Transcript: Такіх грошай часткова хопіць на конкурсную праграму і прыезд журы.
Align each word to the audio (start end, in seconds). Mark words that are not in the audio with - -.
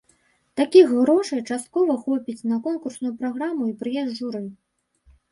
Такіх 0.59 0.87
грошай 0.99 1.41
часткова 1.49 1.97
хопіць 2.05 2.45
на 2.51 2.57
конкурсную 2.67 3.11
праграму 3.19 3.67
і 3.73 3.75
прыезд 3.83 4.17
журы. 4.23 4.41